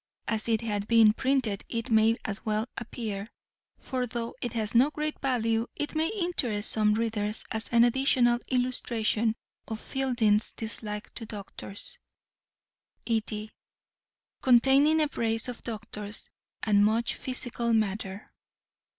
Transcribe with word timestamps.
As 0.27 0.49
it 0.49 0.61
had 0.61 0.87
been 0.87 1.13
printed 1.13 1.63
it 1.69 1.91
may 1.91 2.15
as 2.25 2.43
well 2.43 2.65
appear: 2.75 3.29
for 3.77 4.07
though 4.07 4.33
it 4.41 4.53
has 4.53 4.73
no 4.73 4.89
great 4.89 5.19
value 5.19 5.67
it 5.75 5.93
may 5.93 6.07
interest 6.07 6.71
some 6.71 6.95
readers 6.95 7.45
as 7.51 7.67
an 7.67 7.83
additional 7.83 8.39
illustration 8.47 9.35
of 9.67 9.79
Fielding's 9.79 10.53
dislike 10.53 11.13
to 11.13 11.27
doctors. 11.27 11.99
ED. 13.05 13.51
_Containing 14.41 15.03
a 15.03 15.07
brace 15.07 15.47
of 15.47 15.61
doctors 15.61 16.31
and 16.63 16.83
much 16.83 17.13
physical 17.13 17.71
matter. 17.71 18.33